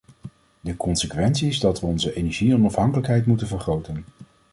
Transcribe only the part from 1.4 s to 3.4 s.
is dat we onze energieonafhankelijkheid